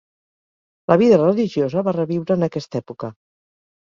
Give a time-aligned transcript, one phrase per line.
[0.91, 3.11] La vida religiosa va reviure en aquesta època.